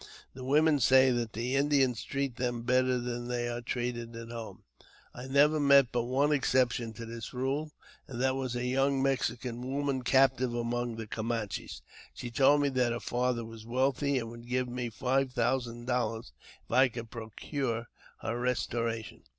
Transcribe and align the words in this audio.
The 0.33 0.43
women 0.43 0.79
say 0.79 1.11
that 1.11 1.33
the 1.33 1.55
Indians 1.55 2.01
treat 2.03 2.37
them 2.37 2.63
better 2.63 2.97
than 2.97 3.27
they 3.27 3.47
are 3.47 3.61
treated 3.61 4.15
at 4.15 4.31
home. 4.31 4.63
I 5.13 5.27
never 5.27 5.59
met 5.59 5.91
but 5.91 6.05
one 6.05 6.31
exception 6.31 6.91
to 6.93 7.05
this 7.05 7.35
rule, 7.35 7.71
and 8.07 8.19
that 8.19 8.35
was 8.35 8.55
a 8.55 8.65
young 8.65 9.03
Mexican 9.03 9.61
woman 9.61 10.01
captive 10.01 10.55
among 10.55 10.95
the 10.95 11.05
Camanches. 11.05 11.83
She 12.15 12.31
told 12.31 12.61
me 12.61 12.69
that 12.69 12.93
her 12.93 12.99
father 12.99 13.45
was 13.45 13.67
wealthy, 13.67 14.17
and 14.17 14.31
would 14.31 14.47
give 14.47 14.67
me 14.67 14.89
five 14.89 15.33
thousand 15.33 15.85
dollars 15.85 16.31
if 16.65 16.71
I 16.71 16.87
could 16.87 17.11
procure 17.11 17.85
her 18.21 18.39
restoration. 18.39 19.21